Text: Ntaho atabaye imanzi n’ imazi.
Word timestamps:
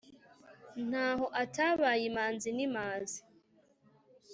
Ntaho 0.89 1.25
atabaye 1.43 2.03
imanzi 2.09 2.49
n’ 2.57 2.59
imazi. 2.67 3.19